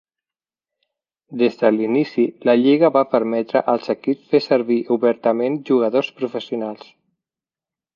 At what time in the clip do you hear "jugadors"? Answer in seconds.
5.73-6.15